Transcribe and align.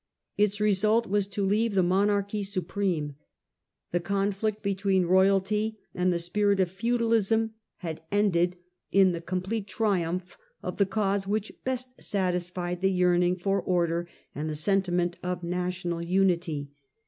Its 0.35 0.59
result 0.59 1.05
was 1.05 1.27
to 1.27 1.45
leave 1.45 1.75
the 1.75 1.83
monarchy 1.83 2.39
Conclusion 2.39 2.51
supreme. 2.53 3.15
The 3.91 3.99
conflict 3.99 4.63
between 4.63 5.05
royalty 5.05 5.77
and 5.93 6.05
Fronde 6.09 6.13
its 6.15 6.23
s 6.23 6.29
P* 6.29 6.43
r 6.43 6.55
* 6.55 6.55
t 6.55 6.65
feudalism 6.65 7.51
had 7.77 8.01
ended 8.11 8.55
in 8.91 9.11
the 9.11 9.21
com. 9.21 9.41
main 9.43 9.43
results, 9.43 9.47
plete 9.47 9.67
triumph 9.67 10.37
of 10.63 10.77
the 10.77 10.87
cause 10.87 11.27
which 11.27 11.51
best 11.63 12.01
satisfied 12.01 12.81
the 12.81 12.91
yearning 12.91 13.35
for 13.35 13.61
order 13.61 14.07
and 14.33 14.49
the 14.49 14.55
sentiment 14.55 15.17
of 15.21 15.43
national 15.43 16.01
unity. 16.01 16.71